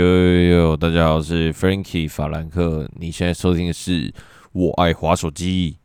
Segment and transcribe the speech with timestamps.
[0.00, 2.90] 呦呦呦，大家好，我是 Frankie 法兰克。
[2.96, 4.10] 你现在收听的是
[4.52, 5.78] 《我爱滑手机》。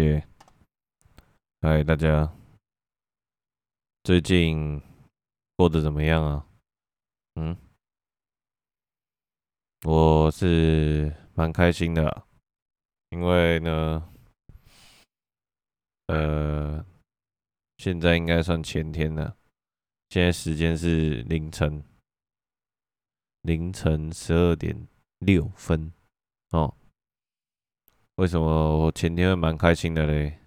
[0.00, 0.26] 耶，
[1.60, 2.34] 嗨，大家，
[4.02, 4.82] 最近
[5.56, 6.44] 过得怎么样啊？
[7.36, 7.56] 嗯，
[9.84, 12.26] 我是蛮开心的，
[13.10, 14.12] 因为呢，
[16.08, 16.84] 呃，
[17.78, 19.36] 现在应该算前天了，
[20.08, 21.80] 现在时间是凌晨。
[23.42, 24.86] 凌晨十二点
[25.18, 25.92] 六分
[26.50, 26.76] 哦，
[28.14, 30.38] 为什么我前天会蛮开心的嘞？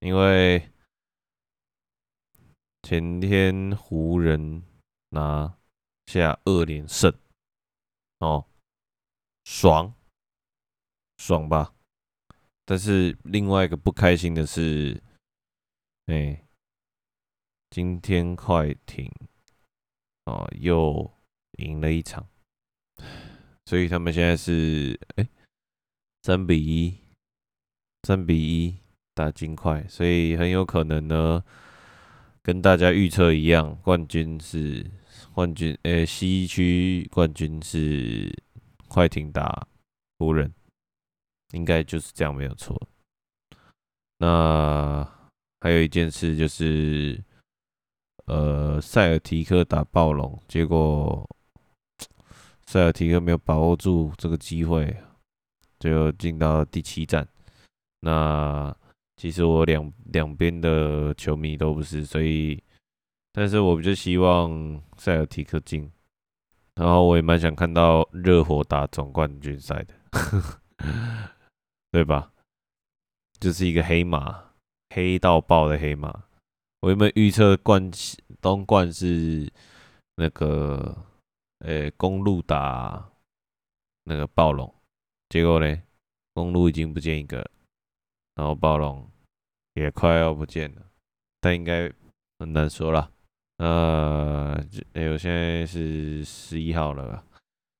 [0.00, 0.68] 因为
[2.82, 4.64] 前天湖人
[5.10, 5.56] 拿
[6.06, 7.16] 下二连胜
[8.18, 8.44] 哦，
[9.44, 9.94] 爽
[11.18, 11.72] 爽吧？
[12.64, 15.00] 但是另外一个不开心的是，
[16.06, 16.44] 哎，
[17.70, 19.08] 今天快艇
[20.24, 21.08] 啊又
[21.58, 22.28] 赢了一场。
[23.64, 25.26] 所以他们现在是哎
[26.22, 26.94] 三比一，
[28.02, 28.76] 三比一
[29.14, 31.42] 打金块，所以很有可能呢，
[32.42, 34.84] 跟大家预测一样，冠军是
[35.32, 38.30] 冠军，哎西区冠军是
[38.88, 39.66] 快艇打
[40.18, 40.52] 湖人，
[41.52, 42.80] 应该就是这样没有错。
[44.18, 45.08] 那
[45.60, 47.22] 还有一件事就是，
[48.26, 51.28] 呃，塞尔提克打暴龙，结果。
[52.72, 54.96] 塞尔提克没有把握住这个机会，
[55.78, 57.28] 就进到第七战。
[58.00, 58.74] 那
[59.16, 62.62] 其实我两两边的球迷都不是，所以，
[63.30, 65.92] 但是我比较希望塞尔提克进。
[66.76, 69.94] 然后我也蛮想看到热火打总冠军赛的，
[71.92, 72.32] 对吧？
[73.38, 74.54] 就是一个黑马，
[74.94, 76.24] 黑到爆的黑马。
[76.80, 77.90] 我有没有预测冠
[78.40, 79.52] 东冠是
[80.16, 80.96] 那个？
[81.62, 83.10] 诶、欸，公路打
[84.04, 84.72] 那个暴龙，
[85.28, 85.82] 结果呢，
[86.34, 87.38] 公路已经不见一个，
[88.34, 89.08] 然后暴龙
[89.74, 90.82] 也快要不见了，
[91.40, 91.92] 但应该
[92.40, 93.12] 很难说了。
[93.58, 94.56] 呃，
[94.94, 97.24] 哎、欸，我现在是十一号了，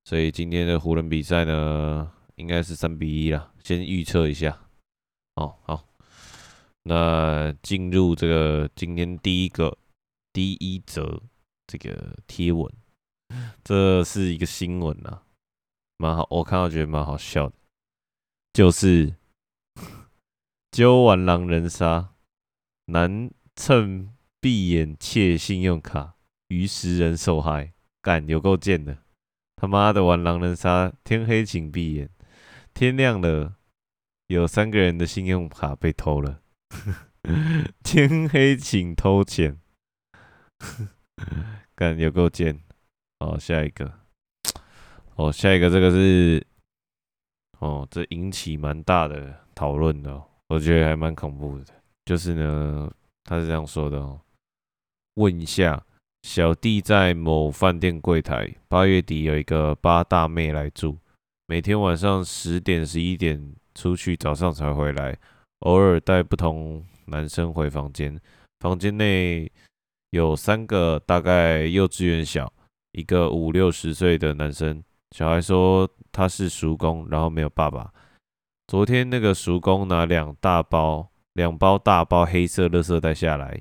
[0.04, 4.60] 所以今天的湖人比赛呢，应该是三比一了，先预测一下。
[5.34, 5.88] 哦，好，
[6.84, 9.76] 那进入这个今天第一个
[10.32, 11.20] 第一则
[11.66, 12.72] 这个贴文。
[13.64, 15.22] 这是一个新闻啊，
[15.96, 17.54] 蛮好，我看到觉得蛮好笑的，
[18.52, 19.14] 就是
[20.70, 22.14] 揪完狼人杀，
[22.86, 26.16] 男趁闭眼窃信用卡，
[26.48, 28.98] 逾十人受害，干有够贱的，
[29.56, 32.10] 他妈的玩狼人杀，天黑请闭眼，
[32.74, 33.56] 天亮了，
[34.26, 36.42] 有三个人的信用卡被偷了，
[37.84, 39.60] 天黑请偷钱，
[41.74, 42.62] 干有够贱。
[43.24, 43.88] 好，下一个。
[45.14, 46.44] 哦，下一个这个是，
[47.60, 51.64] 哦，这引起蛮大的讨论的，我觉得还蛮恐怖的。
[52.04, 52.90] 就是呢，
[53.22, 54.20] 他是这样说的哦，
[55.14, 55.80] 问一下，
[56.22, 60.98] 小弟在某饭店柜台，八月底有一个八大妹来住，
[61.46, 65.16] 每天晚上十点十一点出去，早上才回来，
[65.60, 68.20] 偶尔带不同男生回房间，
[68.58, 69.48] 房间内
[70.10, 72.52] 有三个大概幼稚园小。
[72.92, 77.92] 一个五六十岁的男生，小孩说他是叔公，然后没有爸爸。
[78.68, 83.60] 昨天那个叔公拿两大包、两包大包黑色垃圾袋下来，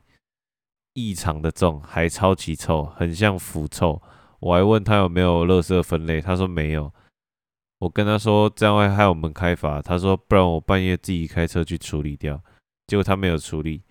[0.93, 4.01] 异常的重，还超级臭，很像腐臭。
[4.39, 6.93] 我还问他有没有垃圾分类，他说没有。
[7.79, 12.41] 我跟他说这样会害我们开罚，他说不然我半夜自己开车去处理掉。
[12.87, 13.81] 结果他没有处理。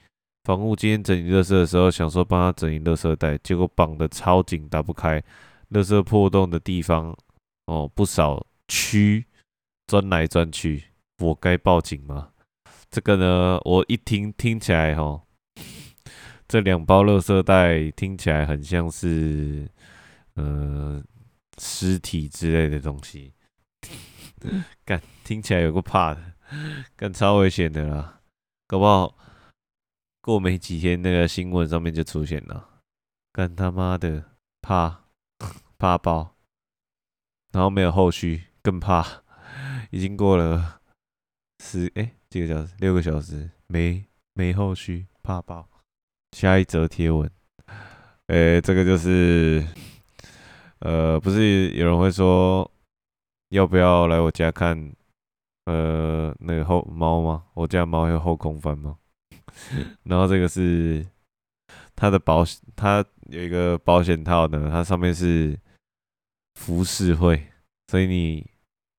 [0.45, 5.23] 房务今天整理垃圾的时候，想说帮他整理垃圾袋，结果绑的超紧，打不开。
[5.71, 7.17] 垃圾破洞的地方，
[7.67, 9.25] 哦，不少蛆
[9.87, 10.85] 钻来钻去。
[11.19, 12.31] 我该报警吗？
[12.91, 15.23] 这个呢，我一听听起来，哈，
[16.49, 19.71] 这两包垃圾袋听起来很像是，
[20.35, 21.03] 呃，
[21.59, 23.35] 尸体之类的东西。
[24.87, 26.21] 干，听起来有个怕的，
[26.97, 28.21] 干超危险的啦，
[28.67, 29.15] 搞不好。
[30.21, 32.83] 过没几天，那个新闻上面就出现了，
[33.33, 34.23] 干他妈的
[34.61, 35.05] 怕
[35.79, 36.37] 怕爆，
[37.53, 39.23] 然后没有后续，更怕。
[39.91, 40.81] 已经过了
[41.59, 45.69] 十哎、欸、几个小时，六个小时，没没后续，怕爆。
[46.33, 47.29] 下一则贴文，
[48.27, 49.67] 哎、欸，这个就是，
[50.79, 52.71] 呃，不是有人会说，
[53.49, 54.95] 要不要来我家看，
[55.65, 57.47] 呃，那个后猫吗？
[57.55, 58.97] 我家猫有后空翻吗？
[60.05, 61.07] 然后这个是
[61.95, 65.59] 它的保险，它有一个保险套呢，它上面是
[66.55, 67.47] 浮世绘，
[67.89, 68.51] 所以你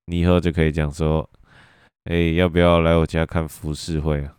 [0.05, 1.29] 你以后就可以讲说，
[2.05, 4.37] 哎、要不要来我家看浮世绘啊？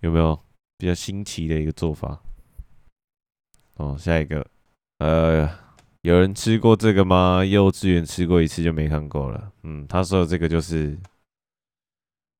[0.00, 0.38] 有没有
[0.76, 2.20] 比较新奇的一个做法？
[3.74, 4.46] 哦，下一个，
[4.98, 5.48] 呃，
[6.02, 7.44] 有人吃过这个吗？
[7.44, 9.52] 幼稚园吃过一次就没看过了。
[9.62, 10.98] 嗯，他说的这个就是，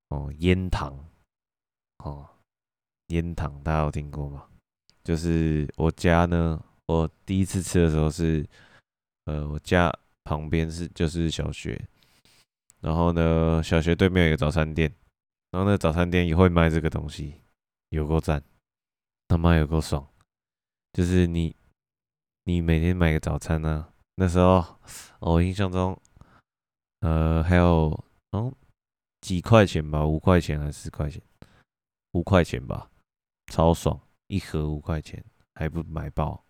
[0.09, 0.97] 哦，烟糖，
[2.05, 2.29] 哦，
[3.08, 4.44] 烟糖，大家有听过吗？
[5.05, 8.47] 就是我家呢，我第一次吃的时候是。
[9.29, 9.93] 呃，我家
[10.23, 11.88] 旁边是就是小学，
[12.81, 14.88] 然后呢，小学对面有个早餐店，
[15.50, 17.35] 然后那早餐店也会卖这个东西，
[17.88, 18.41] 有够赞，
[19.26, 20.09] 他妈有够爽，
[20.93, 21.56] 就是你
[22.44, 24.64] 你每天买个早餐呢、啊，那时候
[25.19, 26.00] 我印象中，
[27.00, 28.55] 呃，还有嗯
[29.20, 31.20] 几块钱吧，五块钱还是十块钱，
[32.12, 32.88] 五块钱吧，
[33.46, 36.44] 超爽，一盒五块钱还不买爆。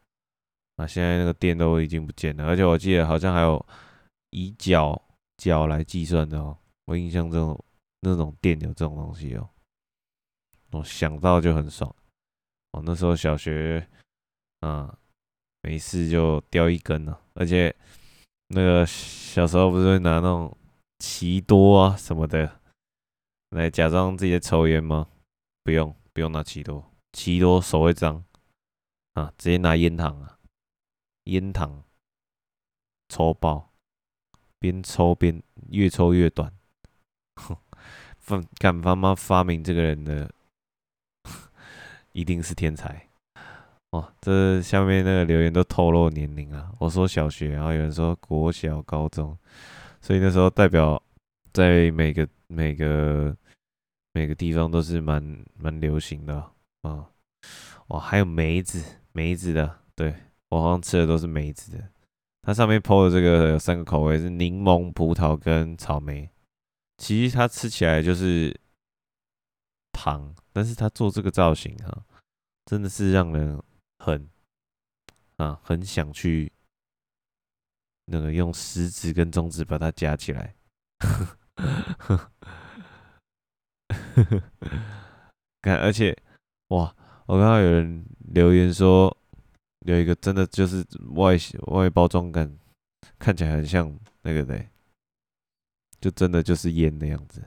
[0.77, 3.65] 那现在那个店都已经不见了，而且我记得好像还有
[4.31, 5.01] 以角
[5.39, 6.57] 角来计算的哦。
[6.85, 7.59] 我印象中
[8.01, 9.49] 那种店有这种东西哦，
[10.73, 11.95] 我想到就很爽。
[12.73, 13.89] 哦，那时候小学
[14.61, 14.97] 啊，
[15.63, 17.75] 没事就叼一根呢，而且
[18.49, 20.57] 那个小时候不是会拿那种
[20.99, 22.61] 奇多啊什么的
[23.51, 25.09] 来假装自己在抽烟吗？
[25.65, 26.83] 不用，不用拿奇多，
[27.13, 28.25] 奇多手会脏
[29.13, 30.39] 啊，直接拿烟糖啊。
[31.25, 31.85] 烟糖
[33.07, 33.71] 抽爆，
[34.59, 36.51] 边抽边越抽越短。
[37.37, 40.33] 哼，敢他妈发明这个人的，
[42.13, 43.11] 一定是天才。
[43.91, 46.73] 哦，这下面那个留言都透露年龄啊。
[46.79, 49.37] 我说小学，然后有人说国小、高中，
[50.01, 51.03] 所以那时候代表
[51.53, 53.37] 在每个每个
[54.17, 56.35] 每个地方都是蛮蛮流行的
[56.81, 57.07] 啊、
[57.89, 58.83] 哇，还有梅子，
[59.13, 60.15] 梅子的，对。
[60.49, 61.91] 我好像吃的都是梅子的，
[62.41, 66.31] 它上面 po 的这个有三个口味是柠檬、葡萄跟草莓。
[66.97, 68.59] 其实它吃起来就是
[69.93, 72.03] 糖，但是它做这个造型哈，
[72.65, 73.63] 真的是让人
[73.99, 74.31] 很
[75.37, 76.51] 啊很想去
[78.07, 80.55] 那个用食指跟中指把它夹起来。
[81.01, 81.37] 呵
[82.17, 82.33] 呵
[85.63, 86.17] 看，而且
[86.69, 86.95] 哇，
[87.27, 89.17] 我看到有人留言说。
[89.87, 90.85] 有一个真的就是
[91.15, 91.37] 外
[91.69, 92.59] 外包装感，
[93.21, 94.67] 看起来很像那个的，
[96.01, 97.41] 就真的就是烟的样子。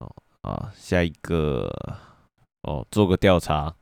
[0.00, 1.72] 哦啊，下一个
[2.64, 3.74] 哦，做个调查，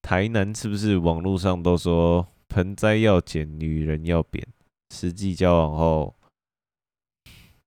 [0.00, 4.46] 台南是不是网络上都说盆栽要剪，女人要扁？
[4.94, 6.14] 实际交往后，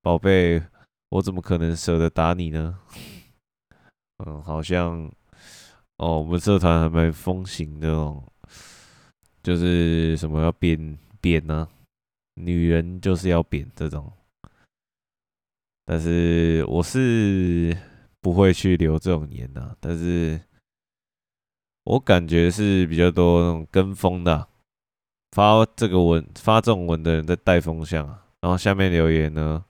[0.02, 0.64] 宝贝，
[1.10, 2.80] 我怎么可能舍得打你呢？
[4.26, 5.12] 嗯，好像
[5.98, 8.24] 哦，我们社团还蛮风行的哦。
[9.42, 11.68] 就是什么要扁扁呢？
[12.36, 14.12] 女人就是要扁这种，
[15.86, 17.76] 但是我是
[18.22, 19.76] 不会去留这种言的。
[19.80, 20.40] 但是
[21.84, 24.48] 我感觉是比较多那种跟风的，
[25.32, 28.06] 发这个文发这种文的人在带风向，
[28.42, 29.64] 然后下面留言呢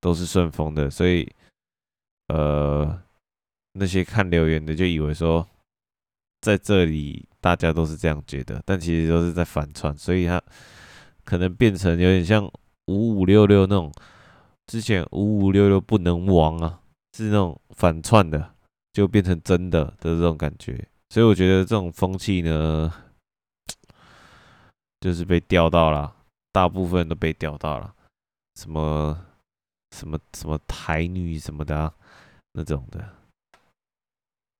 [0.00, 1.30] 都是顺风的，所以
[2.28, 3.02] 呃
[3.76, 5.46] 那些看留言的就以为说
[6.40, 7.28] 在这里。
[7.38, 10.42] 大家都是这样觉得，但其实都是在反串，所以他
[11.22, 12.44] 可能变成有点像
[12.86, 13.92] 五五六六那种，
[14.66, 16.80] 之前五五六六不能亡啊，
[17.16, 18.52] 是那种反串的，
[18.92, 20.84] 就变成真的的这种感觉。
[21.10, 22.92] 所以我觉得这种风气呢，
[25.00, 26.16] 就是被钓到了，
[26.50, 27.94] 大部分都被钓到了，
[28.56, 29.24] 什么
[29.96, 31.94] 什么什么台女什么的啊，
[32.54, 33.08] 那种的，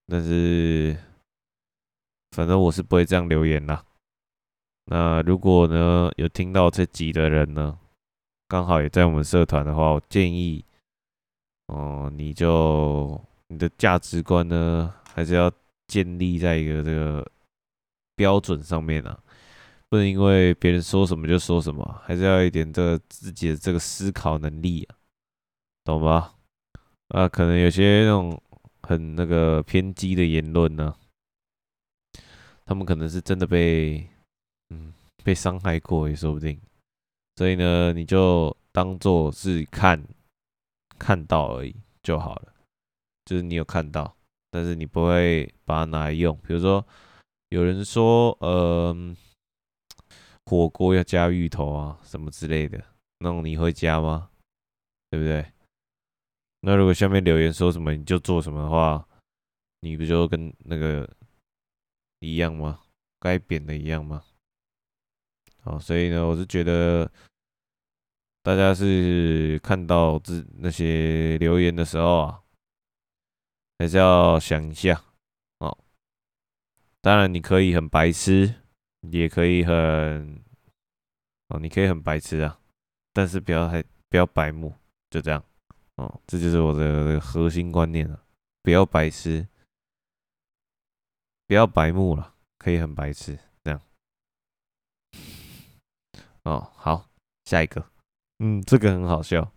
[0.06, 0.96] 但是。
[2.32, 3.82] 反正我是不会这样留言啦。
[4.90, 7.78] 那如果呢，有听到这集的人呢，
[8.46, 10.62] 刚好也在我们社团的话，我建议，
[11.68, 15.50] 哦、你就你的价值观呢，还是要
[15.86, 17.26] 建立在一个这个
[18.14, 19.18] 标准上面啊，
[19.88, 24.96] 不能因为别人说什么就说什么，还是要一点这个自己的这个思考能力啊，
[25.84, 26.34] 懂吗？
[27.08, 28.42] 啊，可能有些那种
[28.86, 30.94] 很那个偏激的言论呢。
[32.64, 34.08] 他们可能是真的被，
[34.70, 36.60] 嗯，被伤害过也说不定，
[37.36, 40.02] 所以呢，你就当做是看，
[40.98, 42.52] 看到而已就好了，
[43.24, 44.16] 就是你有看到，
[44.50, 46.36] 但是你不会把它拿来用。
[46.38, 46.84] 比如说，
[47.50, 49.14] 有人说，呃，
[50.46, 52.82] 火锅要加芋头啊，什么之类的，
[53.18, 54.30] 那种你会加吗？
[55.10, 55.52] 对不对？
[56.60, 59.06] 那如果下面留言说什么你就做什么的话，
[59.80, 61.08] 你不就跟那个？
[62.20, 62.80] 一样吗？
[63.20, 64.24] 该扁的一样吗？
[65.60, 67.08] 好，所以呢，我是觉得
[68.42, 72.42] 大家是看到这那些留言的时候啊，
[73.78, 75.04] 还是要想一下
[75.58, 75.76] 哦。
[77.02, 78.62] 当然，你可以很白痴，
[79.10, 80.42] 也可以很
[81.48, 82.58] 哦，你可以很白痴啊，
[83.12, 84.74] 但是不要太不要白目，
[85.10, 85.44] 就这样
[85.96, 86.20] 哦。
[86.26, 88.22] 这就是我的核心观念了，
[88.62, 89.46] 不要白痴，
[91.46, 93.80] 不要白目了，可以很白痴这样。
[96.44, 97.08] 哦，好，
[97.44, 97.84] 下一个。
[98.38, 99.52] 嗯，这个很好笑。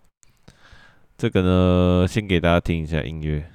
[1.17, 3.51] 这个呢，先给大家听一下音乐。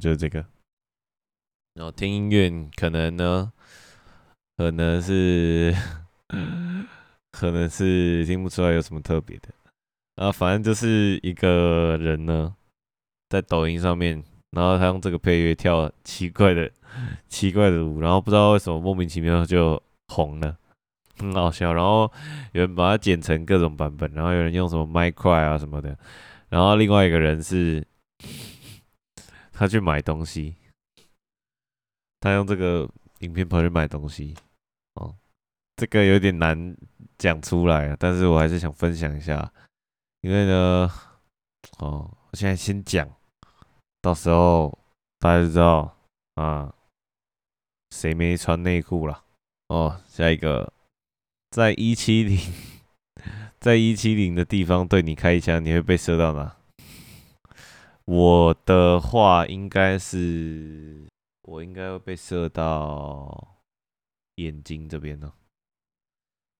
[0.00, 0.44] 就是这个。
[1.74, 3.52] 然后听音乐，可能呢，
[4.56, 5.72] 可能是，
[7.30, 9.48] 可能是听不出来有什么特别的。
[10.16, 12.54] 啊，反正就是一个人呢，
[13.28, 16.70] 在抖音上面，然后他用这个配乐跳奇怪的、
[17.28, 20.58] 奇怪的舞，然后不知道为什么莫名其妙就红了，
[21.16, 21.72] 很好笑。
[21.72, 22.12] 然后
[22.52, 25.96] 有人把它剪成各种版本，然后有人用什么麦块啊什么的，
[26.48, 27.86] 然后另外一个人是，
[29.60, 30.56] 他去买东西，
[32.18, 32.88] 他用这个
[33.18, 34.34] 影片跑去买东西，
[34.94, 35.14] 哦，
[35.76, 36.74] 这个有点难
[37.18, 39.52] 讲出来啊，但是我还是想分享一下。
[40.22, 40.90] 因为呢，
[41.76, 43.06] 哦，我现在先讲，
[44.00, 44.78] 到时候
[45.18, 45.94] 大家就知道
[46.36, 46.74] 啊，
[47.90, 49.26] 谁没穿内裤了。
[49.68, 50.72] 哦，下一个，
[51.50, 52.38] 在一七零，
[53.60, 56.56] 在一七零的地方对你开一枪，你会被射到哪？
[58.04, 61.06] 我的话应该是，
[61.42, 63.58] 我应该会被射到
[64.36, 65.32] 眼睛这边呢，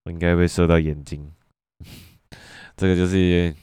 [0.05, 1.35] 我应该会被射到眼睛。
[2.77, 3.55] 这个就是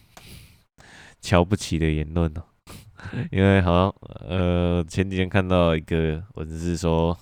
[1.22, 2.44] 瞧不起的言论哦，
[3.32, 3.96] 因为好像
[4.28, 7.18] 呃前几天看到一个文字说，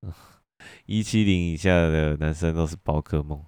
[0.86, 3.44] 一七零以下的男生都是宝可梦，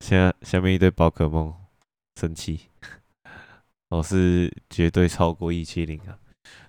[0.00, 1.54] 下下面一堆宝可梦
[2.16, 2.70] 生气，
[3.88, 6.18] 我是绝对超过一七零啊，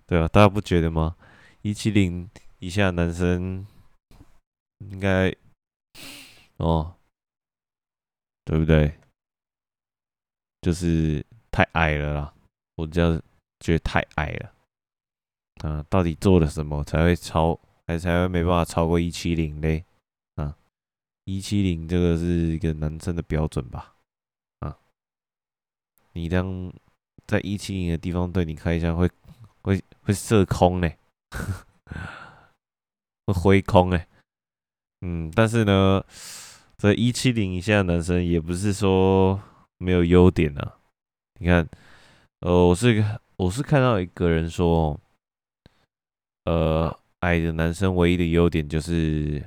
[0.06, 1.16] 对啊，大家不觉得吗？
[1.62, 3.66] 一七零以下男生
[4.80, 5.36] 应该
[6.58, 6.94] 哦。
[8.50, 8.98] 对不对？
[10.62, 11.22] 就是
[11.52, 12.34] 太矮了啦，
[12.76, 13.22] 我这样
[13.60, 14.54] 觉得太矮了。
[15.70, 19.84] 啊，到底做了什么才会超，还才会没办法超过一七零嘞？
[20.36, 20.58] 啊，
[21.26, 23.94] 一七零这个是一个男生的标准吧？
[24.60, 24.80] 啊，
[26.14, 26.72] 你当
[27.28, 29.10] 在一七零的地方对你开枪会
[29.62, 30.90] 会会射空呢？
[33.28, 34.08] 会挥空哎？
[35.02, 36.04] 嗯，但是呢。
[36.80, 39.42] 这一七零以下的男生也不是说
[39.80, 40.78] 没有优点啊，
[41.40, 41.68] 你看，
[42.42, 43.04] 呃，我是
[43.36, 44.96] 我是看到一个人说，
[46.44, 49.44] 呃，矮的男生唯一的优点就是，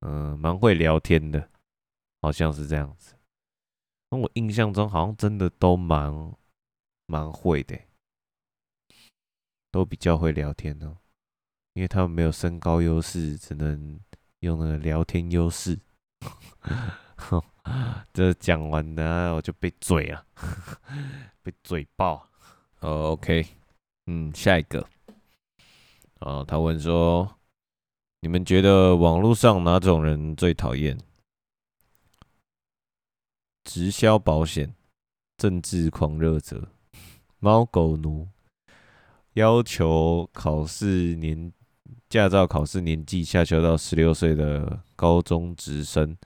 [0.00, 1.48] 嗯、蛮会聊天的，
[2.20, 3.14] 好像是这样子。
[4.10, 6.12] 那我印象中好像真的都蛮
[7.10, 7.74] 蛮会的，
[9.70, 10.98] 都比较会聊天哦，
[11.72, 13.98] 因为他们没有身高优势，只能
[14.40, 15.80] 用那个聊天优势。
[18.12, 20.26] 这讲完呢，我就被嘴了，
[21.42, 22.28] 被嘴爆。
[22.80, 23.46] ，OK，
[24.06, 24.86] 嗯，下一个。
[26.20, 27.38] 哦，他问说
[28.20, 30.98] ：“你们觉得网络上哪种人最讨厌？
[33.64, 34.74] 直销保险、
[35.36, 36.68] 政治狂热者、
[37.40, 38.28] 猫狗奴、
[39.34, 41.52] 要求考试年
[42.08, 46.16] 驾照考试年纪下修到十六岁的高中职生？”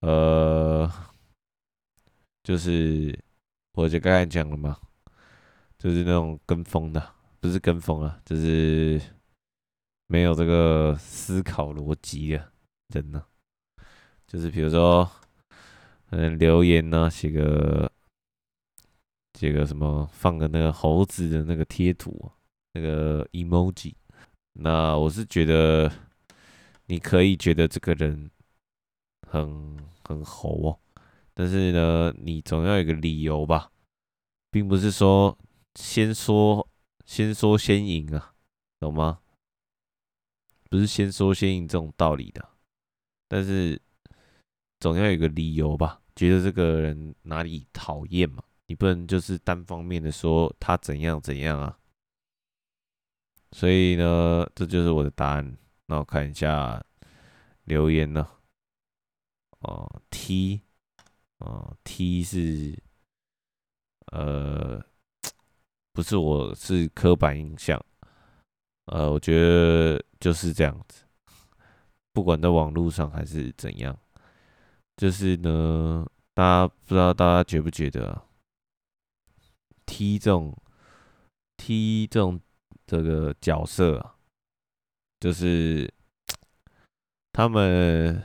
[0.00, 0.90] 呃，
[2.44, 3.18] 就是
[3.72, 4.78] 我就刚才讲了嘛，
[5.76, 9.00] 就是那种跟风的，不是跟风啊，就是
[10.06, 12.52] 没有这个思考逻辑的
[12.94, 13.24] 人呢、
[14.26, 15.10] 就是比如说，
[16.10, 17.90] 嗯，留言呢、写个
[19.38, 22.28] 写个什么，放个那个猴子的那个贴图，
[22.72, 23.94] 那个 emoji。
[24.54, 25.88] 那我是觉得，
[26.86, 28.28] 你可以觉得这个人。
[29.30, 30.80] 很很猴哦，
[31.34, 33.70] 但是呢，你总要有个理由吧，
[34.50, 35.36] 并不是说
[35.74, 36.66] 先说
[37.04, 38.32] 先说先赢啊，
[38.80, 39.20] 懂吗？
[40.70, 42.48] 不是先说先赢这种道理的，
[43.28, 43.78] 但是
[44.80, 51.76] 总要有个理由吧，觉得这个人哪里讨厌嘛，你不能就是单方面的说他怎样怎样啊。
[53.50, 55.58] 所以呢，这就是我的答案。
[55.86, 56.80] 那我看一下
[57.64, 58.28] 留言呢。
[59.60, 60.60] 哦，T，
[61.38, 62.80] 哦，T 是
[64.12, 64.80] 呃，
[65.92, 67.84] 不是我是刻板印象，
[68.84, 71.04] 呃，我觉得就是这样子，
[72.12, 73.98] 不管在网络上还是怎样，
[74.96, 78.24] 就是呢，大家不知道大家觉不觉得啊
[79.98, 80.56] ，T 这种
[81.56, 82.40] T 这种
[82.86, 84.14] 这个角色，
[85.18, 85.92] 就是
[87.32, 88.22] 他们，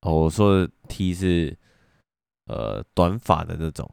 [0.00, 1.56] 哦，我说的 T 是
[2.46, 3.88] 呃短发的那种。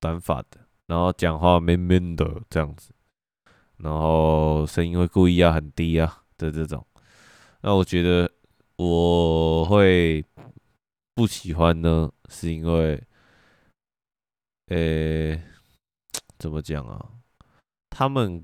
[0.00, 2.92] 短发的，然后讲话闷闷的这样子，
[3.76, 6.86] 然后声音会故意要很低啊的这种，
[7.60, 8.30] 那我觉得
[8.76, 10.24] 我会
[11.14, 13.02] 不喜欢呢，是因为，
[14.68, 15.36] 呃，
[16.40, 17.20] 怎么讲啊？
[17.90, 18.42] 他们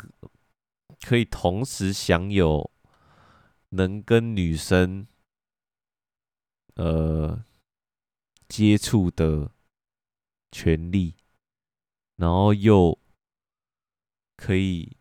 [1.01, 2.71] 可以同时享有
[3.71, 5.09] 能跟女生
[6.75, 7.43] 呃
[8.47, 9.51] 接触的
[10.53, 11.17] 权利。
[12.19, 12.99] 然后又
[14.39, 14.97] 可以，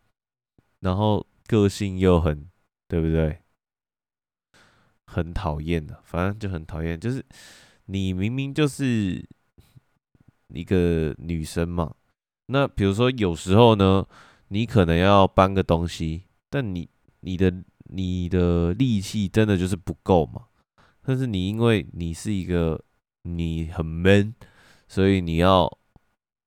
[0.82, 2.52] 然后个性又很，
[2.90, 3.42] 对不对？
[5.06, 7.00] 很讨厌的，反正就很讨厌。
[7.00, 7.26] 就是
[7.86, 9.26] 你明明就是
[10.50, 11.96] 一个女生嘛，
[12.48, 14.06] 那比如说有时候呢，
[14.50, 16.90] 你可能要搬个东西，但你
[17.22, 17.54] 你的
[17.86, 20.48] 你的力气真的就是不够嘛。
[21.02, 22.84] 但是你因为你是一个
[23.24, 24.34] 你很 man，
[24.88, 25.78] 所以你要。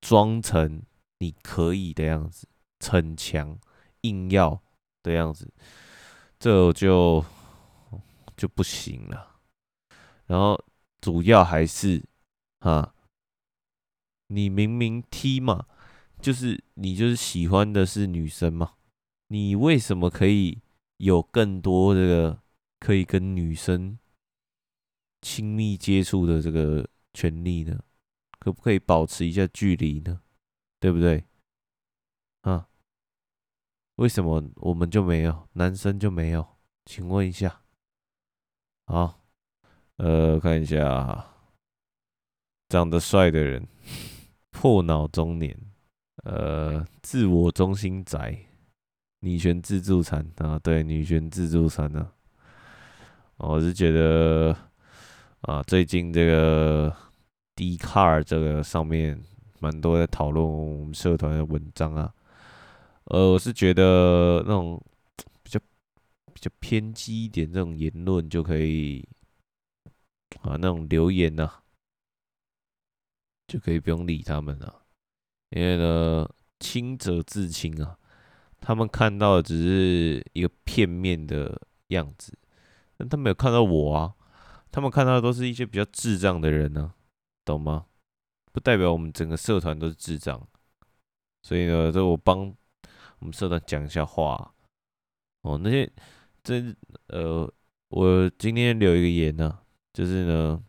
[0.00, 0.80] 装成
[1.18, 2.46] 你可以的样子，
[2.78, 3.58] 逞强
[4.02, 4.62] 硬要
[5.02, 5.52] 的样子，
[6.38, 7.22] 这就
[8.36, 9.40] 就不行了。
[10.26, 10.56] 然后
[11.00, 12.00] 主要还是
[12.60, 12.94] 啊，
[14.28, 15.66] 你明明踢嘛，
[16.20, 18.74] 就是你就是喜欢的是女生嘛，
[19.28, 20.60] 你为什么可以
[20.98, 22.42] 有更多这个
[22.80, 23.98] 可以跟女生
[25.22, 27.80] 亲密接触的这个权利呢？
[28.38, 30.20] 可不可以保持一下距离呢？
[30.80, 31.24] 对不对？
[32.42, 32.68] 啊？
[33.96, 36.56] 为什么我们就没有，男生就没有？
[36.84, 37.62] 请问一下。
[38.86, 39.24] 好，
[39.96, 41.34] 呃，看一下，
[42.68, 43.66] 长得帅的人，
[44.52, 45.58] 破脑中年，
[46.24, 48.38] 呃，自我中心宅，
[49.20, 52.00] 女权自助餐啊，对，女权自助餐呢、
[53.36, 54.56] 啊，我是觉得
[55.42, 56.94] 啊，最近这个。
[57.58, 59.20] D Car 这个上面
[59.58, 62.14] 蛮多在讨论我们社团的文章啊，
[63.06, 64.80] 呃，我是觉得那种
[65.42, 65.58] 比较
[66.32, 69.04] 比较偏激一点这种言论就可以
[70.42, 71.64] 啊，那种留言呢、啊，
[73.48, 74.82] 就可以不用理他们了，
[75.50, 76.28] 因为呢，
[76.60, 77.98] 清者自清啊，
[78.60, 82.36] 他们看到的只是一个片面的样子，
[82.96, 84.14] 但他没有看到我啊，
[84.70, 86.92] 他们看到的都是一些比较智障的人呢、
[87.44, 87.86] 懂吗？
[88.52, 90.46] 不代表我们整个社团都是智障，
[91.42, 92.54] 所以呢，这我帮
[93.20, 94.54] 我们社团讲一下话
[95.42, 95.58] 哦。
[95.62, 95.90] 那些
[96.42, 96.74] 这
[97.08, 97.50] 呃，
[97.88, 99.58] 我今天留一个言呢、
[99.92, 100.62] 就是呢，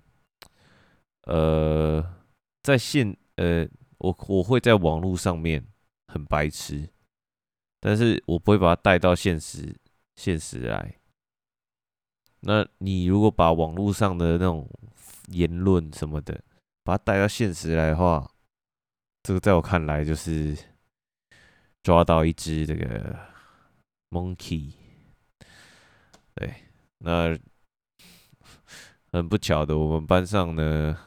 [1.24, 2.06] 呃，
[2.62, 3.68] 在现呃，
[4.00, 5.66] 我我会在网络上面
[6.08, 6.90] 很白痴，
[7.80, 9.76] 但是我不会把它带到现实
[10.16, 10.96] 现实来。
[12.42, 14.70] 那你如果把网络上的那种
[15.28, 16.42] 言论什么的，
[16.84, 18.32] 把它带到现实来的话，
[19.24, 20.58] 这个在我看来就是
[21.84, 23.20] 抓到一只这个
[24.10, 24.74] monkey。
[26.36, 26.54] 对，
[27.00, 27.38] 那
[29.12, 30.98] 很不巧的，我们班上呢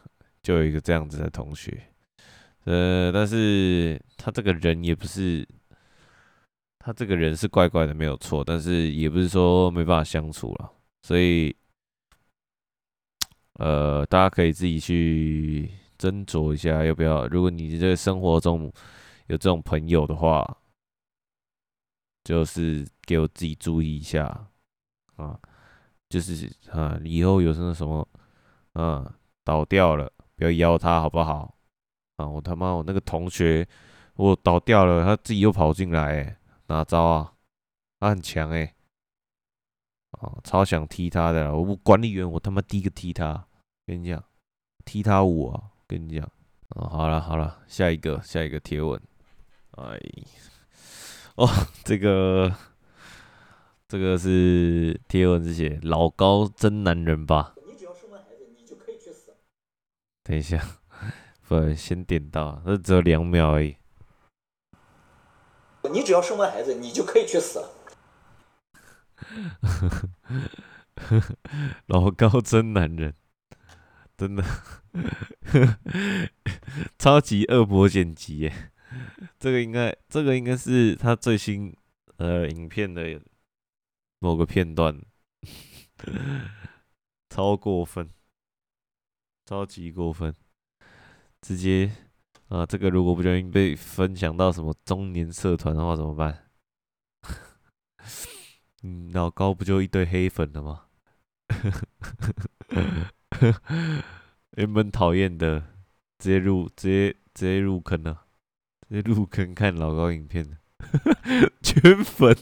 [0.43, 1.92] 就有一个这样子的同学，
[2.65, 5.47] 呃，但是他这个人也不是，
[6.79, 10.73] 他这个人是怪怪的，没有错，但是也不是说没办法相处了，
[11.03, 11.55] 所以。
[13.57, 17.27] 呃，大家可以自己去斟酌一下，要不要？
[17.29, 18.73] 如果你这个生活中
[19.27, 20.57] 有这种朋友的话，
[22.25, 24.27] 就是给我自己注意一下
[25.17, 25.39] 啊，
[26.09, 28.09] 就是啊，以后有什么什么
[28.73, 31.55] 啊倒掉了，不要邀他，好不好？
[32.17, 33.67] 啊，我他妈我那个同学，
[34.15, 37.33] 我倒掉了，他自己又跑进来，诶，哪招啊？
[38.01, 38.75] 他很强诶。
[40.21, 43.47] 哦，超想踢他的，我管理员，我他妈第一个踢他，
[43.87, 44.23] 跟你讲，
[44.85, 46.31] 踢他我啊，跟你讲，
[46.69, 49.01] 哦，好了好了，下一个下一个贴文，
[49.71, 49.99] 哎，
[51.37, 51.49] 哦，
[51.83, 52.55] 这个
[53.89, 57.55] 这个是贴文是写老高真男人吧？
[57.67, 59.33] 你只要生完孩子，你就可以去死。
[60.23, 60.63] 等一下，
[61.53, 63.77] 不，先点到，那只有两秒而已。
[65.93, 67.69] 你只要生完孩子，你就可以去死了。
[71.87, 73.15] 老高真男人，
[74.17, 74.43] 真的
[76.99, 78.73] 超级恶魔剪辑耶！
[79.39, 81.77] 这个应该，这个应该是他最新
[82.17, 83.21] 呃影片的
[84.21, 84.99] 某个片段，
[87.29, 88.09] 超过分，
[89.45, 90.35] 超级过分，
[91.43, 91.91] 直接
[92.49, 96.47] 啊，这个如果不小心被分享到什么中年社团的话怎么办？
[98.83, 100.85] 嗯，老高不就一堆黑粉了吗？
[104.57, 105.61] 原本讨厌的，
[106.19, 108.27] 直接入，直接直接入坑了，
[108.89, 110.59] 直接入坑看老高影片，
[111.63, 112.37] 圈粉，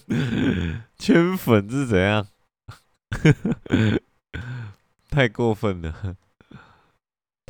[0.99, 2.27] 圈粉是怎样？
[5.11, 6.17] 太过分了，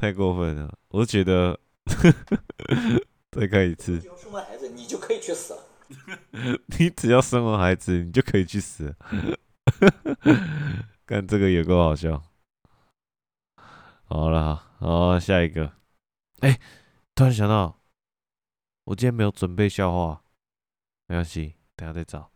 [0.00, 0.78] 太过分了！
[0.88, 1.60] 我觉得，
[3.30, 3.98] 再看一次。
[4.00, 5.66] 只要生完孩子，你就可以去死了。
[6.78, 8.96] 你只要生完孩子，你就可以去死。
[11.04, 12.22] 看这个也够好笑。
[14.04, 15.66] 好了，好，下一个。
[16.38, 16.60] 哎、欸，
[17.14, 17.82] 突然想到，
[18.84, 20.22] 我今天没有准备笑话，
[21.08, 22.30] 没关系，等下再找。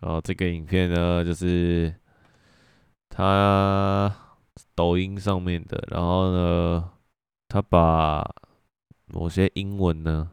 [0.00, 1.94] 哦，这个影片呢，就是
[3.10, 4.29] 他
[4.80, 6.90] 抖音上面的，然后呢，
[7.48, 8.26] 他把
[9.04, 10.30] 某些英文呢，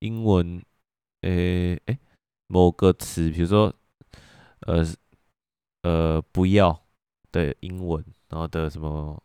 [0.00, 0.62] 英文，
[1.22, 1.98] 诶、欸、诶、欸，
[2.46, 3.72] 某个词，比如说，
[4.66, 4.84] 呃
[5.80, 6.84] 呃，不要
[7.32, 8.04] 的英文。
[8.28, 9.22] 然后的什么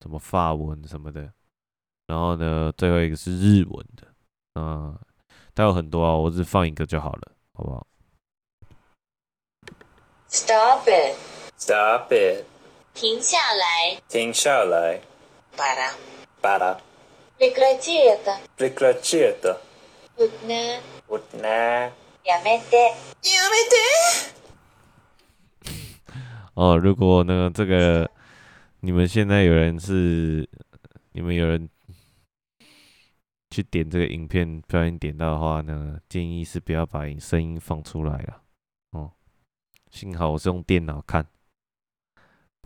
[0.00, 1.30] 什么法文什么的，
[2.06, 4.14] 然后呢，最后一个是日文的，
[4.54, 4.98] 嗯，
[5.54, 7.86] 它有很多啊，我只放一个就好了，好不好
[10.28, 11.18] ？Stop it!
[11.58, 12.55] Stop it!
[12.95, 14.01] 停下来！
[14.07, 15.01] 停下来！
[15.55, 15.91] Para!
[16.41, 16.77] Para!
[17.37, 18.37] Прекрати это!
[18.57, 19.57] Прекрати это!
[20.17, 20.79] Утна!
[21.07, 21.91] Утна!
[22.23, 22.95] Ямете!
[23.21, 24.31] Ямete!
[26.53, 28.09] 哦，如果呢，这个。
[28.83, 30.49] 你们现在有人是，
[31.11, 31.69] 你们有人
[33.51, 38.41] 去点这个影片，不小心点到的话呢，建议是不要把声音放出来了。
[38.89, 39.11] 哦，
[39.91, 41.23] 幸好我是用电脑看，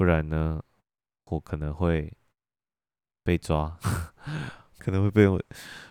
[0.00, 0.64] 不然呢，
[1.26, 2.10] 我可能会
[3.22, 3.78] 被抓，
[4.80, 5.38] 可能会被我，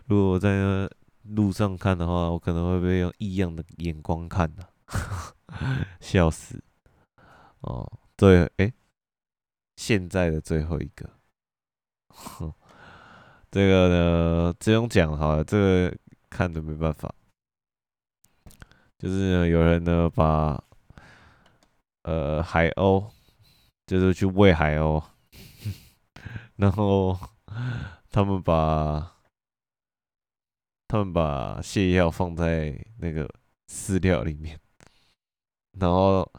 [0.07, 0.89] 如果我在
[1.25, 4.67] 路上看的话，我可能会被用异样的眼光看的，
[6.01, 6.59] 笑死。
[7.59, 8.73] 哦，对，诶。
[9.75, 11.07] 现在的最后一个，
[13.51, 15.95] 这个呢，只用讲好了，这个
[16.31, 17.13] 看着没办法，
[18.97, 20.63] 就是有人呢把
[22.01, 23.11] 呃海鸥，
[23.89, 25.03] 就是去喂海鸥，
[26.57, 27.17] 然后
[28.11, 29.15] 他们把
[30.87, 33.27] 他们把泻药放在那个
[33.67, 34.59] 饲料里面，
[35.79, 36.31] 然后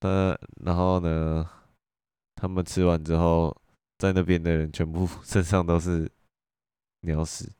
[0.00, 1.46] 呃，然后呢？
[2.36, 3.54] 他们吃完之后，
[3.98, 6.10] 在那边的人全部身上都是
[7.00, 7.52] 鸟屎。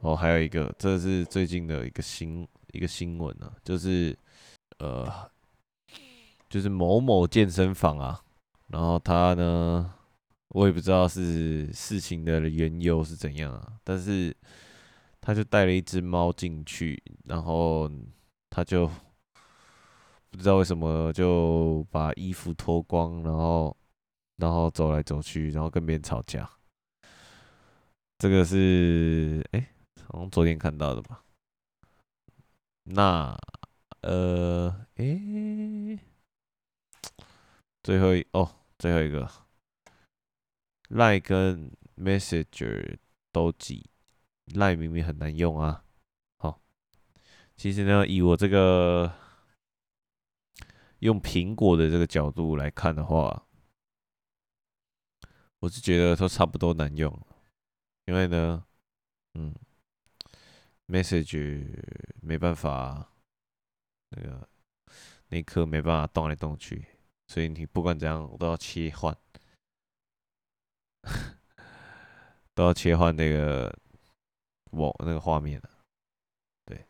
[0.00, 4.16] 哦，还有一个，这是最近的一个新一个新闻啊，就是
[4.78, 5.30] 呃，
[6.48, 8.22] 就是某某健身房啊，
[8.68, 9.92] 然后他呢，
[10.48, 14.36] 我也不知道是事情的缘由是怎样啊，但是
[15.20, 17.90] 他就带了一只猫进去，然后
[18.50, 18.90] 他就。
[20.30, 23.74] 不知道为什么就把衣服脱光，然后
[24.36, 26.48] 然后走来走去，然后跟别人吵架。
[28.18, 31.22] 这个是哎，从昨天看到的吧？
[32.84, 33.34] 那
[34.02, 35.98] 呃，哎，
[37.88, 39.26] 最后一哦，最后一个
[40.90, 42.98] ，Line 跟 Messenger
[43.32, 43.88] 都挤
[44.48, 45.86] ，Line 明明很难用啊。
[46.36, 46.60] 好，
[47.56, 49.10] 其实呢，以我这个。
[50.98, 53.46] 用苹果的这个角度来看的话，
[55.60, 57.26] 我是觉得都差不多难用，
[58.04, 58.66] 因为呢，
[59.32, 59.54] 嗯
[60.88, 61.64] ，message
[62.20, 63.10] 没办法，
[64.10, 64.46] 那个
[65.28, 66.84] 那颗没办法动来动去，
[67.28, 69.16] 所以你不管怎样我都要切换，
[72.54, 73.72] 都要切换那个
[74.72, 75.62] 我那个画面，
[76.64, 76.84] 对，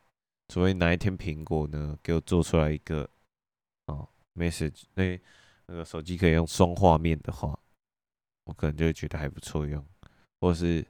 [0.48, 3.09] 除非哪一天苹果呢给我做出来一个。
[3.87, 5.18] 哦，message 那
[5.66, 7.59] 那个手机可以用双画面的话，
[8.44, 9.83] 我可能就会觉得还不错用，
[10.40, 10.87] 或是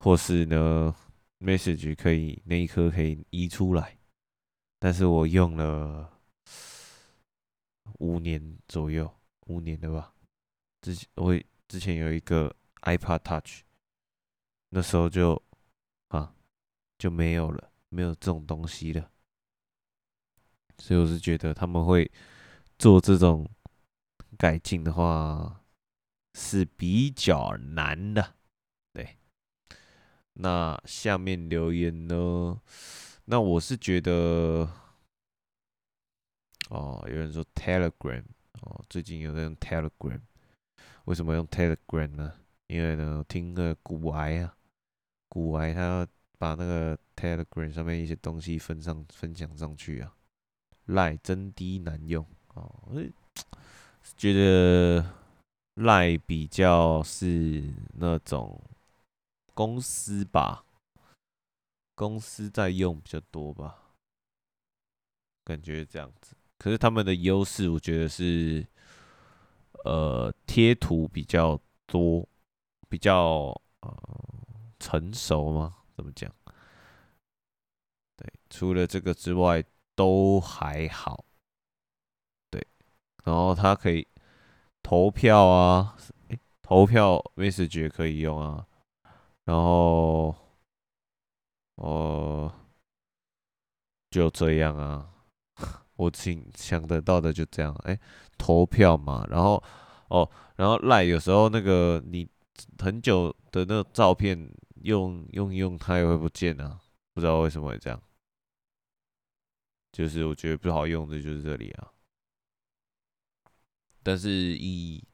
[0.00, 0.94] 或是呢
[1.40, 3.98] ，message 可以那一颗可以移出来，
[4.78, 6.20] 但是我用了
[7.98, 9.12] 五年左右，
[9.46, 10.14] 五年了吧？
[10.80, 13.62] 之前我之前有一个 iPod Touch，
[14.70, 15.42] 那时候就
[16.08, 16.34] 啊
[16.98, 19.10] 就没有了，没有这种东西了。
[20.78, 22.10] 所以我是觉得他们会
[22.78, 23.48] 做这种
[24.36, 25.64] 改进的话
[26.34, 28.36] 是比较难的，
[28.92, 29.16] 对。
[30.34, 32.60] 那下面留言呢？
[33.24, 34.70] 那我是觉得，
[36.68, 38.24] 哦，有人说 Telegram，
[38.62, 40.20] 哦，最近有在用 Telegram，
[41.04, 42.34] 为什么用 Telegram 呢？
[42.66, 44.56] 因为呢，听个古癌啊，
[45.28, 46.06] 古癌他要
[46.38, 50.14] 把那个 Telegram 上面一些东西分上分享上去啊
[50.86, 53.02] 赖真低难用哦，我
[54.16, 55.14] 觉得
[55.74, 58.60] 赖比较是那种。
[59.54, 60.64] 公司吧，
[61.96, 63.90] 公司在用比较多吧，
[65.42, 66.36] 感觉这样子。
[66.58, 68.66] 可是他们的优势，我觉得是，
[69.84, 72.28] 呃，贴图比较多，
[72.88, 73.96] 比较呃
[74.80, 75.76] 成熟吗？
[75.96, 76.32] 怎么讲？
[78.16, 81.24] 对，除了这个之外都还好。
[82.50, 82.66] 对，
[83.24, 84.06] 然后它可以
[84.82, 85.96] 投票啊，
[86.28, 88.66] 欸，投票 message 也可以用啊。
[89.44, 90.34] 然后，
[91.76, 92.52] 哦，
[94.10, 95.08] 就这样啊，
[95.98, 97.74] 我仅想得到的就这样。
[97.84, 97.98] 哎，
[98.38, 99.62] 投票嘛，然后，
[100.08, 102.26] 哦，然后赖有时候那个你
[102.78, 104.50] 很久的那个照片
[104.84, 106.80] 用用用，它也会不见啊，
[107.12, 108.02] 不知道为什么会这样。
[109.92, 111.92] 就是我觉得不好用的就是这里啊。
[114.02, 115.04] 但是以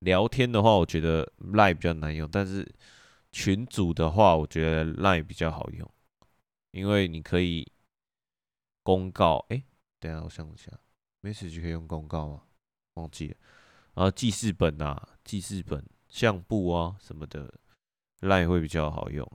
[0.00, 2.70] 聊天的话，我觉得赖比较难用，但是。
[3.32, 5.92] 群组的话，我觉得 Line 比较好用，
[6.70, 7.70] 因为你可以
[8.82, 9.44] 公告。
[9.50, 9.62] 哎、
[9.98, 10.70] 等下我想一下
[11.22, 12.42] ，Message 可以用公告吗？
[12.94, 13.36] 忘记了。
[13.94, 17.52] 然后记事本啊，记事本、相簿啊什么的
[18.20, 19.26] ，Line 会比较好用。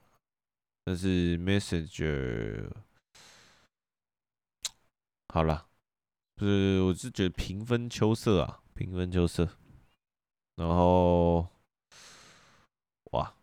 [0.84, 2.71] 但是 Messenger
[5.30, 5.67] 好了，
[6.36, 9.47] 就是我是觉得平分秋色啊，平分秋色。
[10.56, 11.47] 然后
[13.12, 13.36] 哇。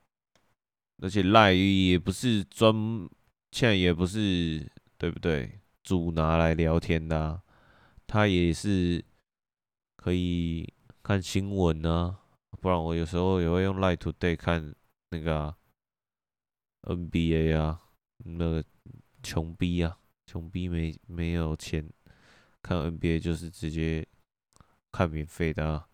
[1.00, 2.74] 而且赖也不是专，
[3.52, 5.57] 现在也不是对不对？
[5.88, 7.42] 主拿来聊天的啊，
[8.07, 9.03] 他也是
[9.96, 10.70] 可以
[11.03, 12.20] 看新闻啊。
[12.61, 14.74] 不然我有时候也会用 Light to Day 看
[15.09, 15.55] 那个
[16.83, 17.81] ，NBA 啊，
[18.18, 18.62] 那个
[19.22, 21.90] 穷逼啊，穷逼没没有钱
[22.61, 24.07] 看 NBA，就是直接
[24.92, 25.88] 看免费的啊。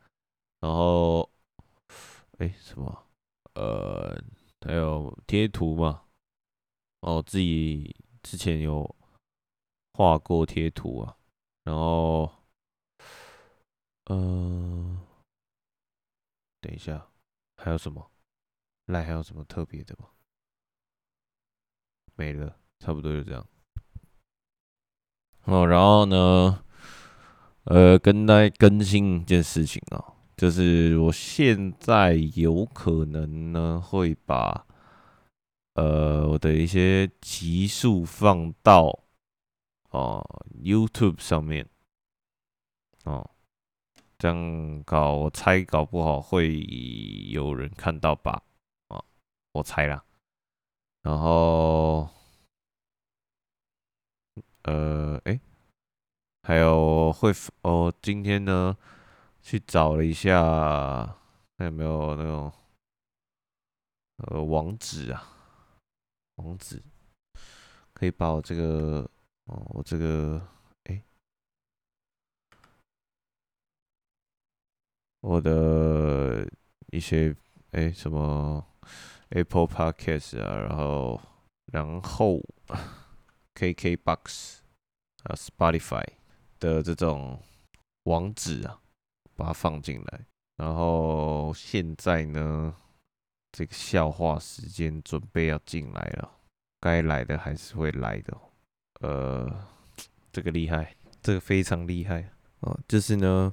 [0.58, 1.30] 然后，
[2.38, 3.06] 哎，什么？
[3.54, 4.20] 呃。
[4.66, 6.04] 还有贴图嘛？
[7.02, 8.96] 哦，自己之前有
[9.94, 11.16] 画过贴图啊。
[11.64, 12.30] 然后，
[14.10, 15.00] 嗯、
[16.60, 17.06] 等一下，
[17.56, 18.10] 还有什么？
[18.86, 20.10] 赖还有什么特别的吗？
[22.16, 23.46] 没了，差不多就这样。
[25.44, 26.64] 哦，然后呢，
[27.64, 30.12] 呃，跟大家更新一件事情啊。
[30.36, 34.66] 就是我现在有可能呢，会把
[35.74, 39.03] 呃我的一些集数放到
[39.94, 40.20] 哦、
[40.60, 41.64] YouTube 上面
[43.04, 43.30] 哦，
[44.18, 46.60] 这样搞我猜搞不好会
[47.30, 48.42] 有人看到吧？
[48.88, 49.04] 啊、
[49.52, 50.04] 我猜啦。
[51.02, 52.08] 然后
[54.62, 55.38] 呃，哎，
[56.42, 57.30] 还有会
[57.62, 58.76] 哦，今天呢？
[59.42, 61.16] 去找了一下，
[61.56, 62.52] 看有没有那种
[64.16, 65.22] 呃网址啊，
[66.36, 66.82] 网址
[67.92, 69.08] 可以把我这个
[69.44, 70.40] 哦，我这个
[70.84, 71.02] 哎、
[75.20, 76.48] 我的
[76.92, 77.34] 一些
[77.72, 78.64] 哎、什么
[79.30, 81.20] Apple Podcast 啊，然后
[81.72, 82.40] 然后
[83.54, 84.58] KKBox
[85.24, 86.06] 啊 Spotify
[86.58, 87.42] 的这种
[88.04, 88.80] 网址啊。
[89.36, 92.72] 把它放进来，然后现在呢，
[93.50, 96.38] 这个笑话时间准备要进来了，
[96.78, 98.32] 该来的还是会来的。
[99.04, 99.66] 呃，
[100.32, 102.74] 这个厉害，这个非常厉害啊！
[102.88, 103.52] 就是呢，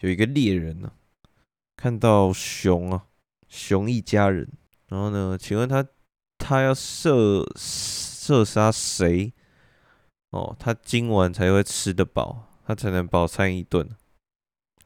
[0.00, 0.92] 有一个猎人呢、
[1.76, 3.06] 看到熊啊，
[3.48, 4.50] 熊一家人，
[4.88, 5.86] 然后呢，请问他
[6.38, 9.32] 他要射射杀谁？
[10.30, 13.88] 哦，他今晚才会吃得饱，他才能饱餐一顿。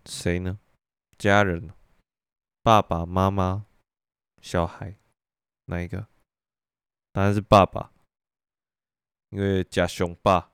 [0.04, 0.58] 谁呢？
[1.16, 1.70] 家人，
[2.62, 3.64] 爸爸妈妈、
[4.42, 4.96] 小孩，
[5.64, 6.06] 哪一个？
[7.12, 7.90] 当然是爸爸，
[9.34, 10.53] 因为假熊霸。